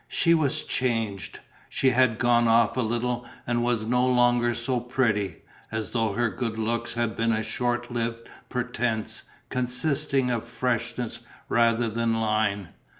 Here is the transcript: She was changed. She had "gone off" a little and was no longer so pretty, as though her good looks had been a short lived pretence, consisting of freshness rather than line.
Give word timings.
She 0.07 0.33
was 0.33 0.63
changed. 0.63 1.41
She 1.69 1.91
had 1.91 2.17
"gone 2.17 2.47
off" 2.47 2.75
a 2.75 2.81
little 2.81 3.23
and 3.45 3.63
was 3.63 3.85
no 3.85 4.07
longer 4.07 4.55
so 4.55 4.79
pretty, 4.79 5.43
as 5.71 5.91
though 5.91 6.13
her 6.13 6.27
good 6.29 6.57
looks 6.57 6.95
had 6.95 7.15
been 7.15 7.31
a 7.31 7.43
short 7.43 7.91
lived 7.91 8.27
pretence, 8.49 9.25
consisting 9.49 10.31
of 10.31 10.43
freshness 10.45 11.19
rather 11.49 11.87
than 11.87 12.19
line. 12.19 12.69